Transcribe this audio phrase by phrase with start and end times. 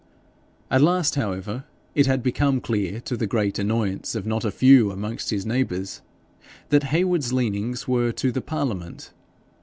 [0.71, 1.63] At last, however,
[1.93, 6.01] it had become clear, to the great annoyance of not a few amongst his neighbours,
[6.69, 9.11] that Heywood's leanings were to the parliament.